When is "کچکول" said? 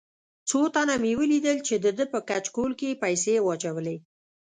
2.29-2.71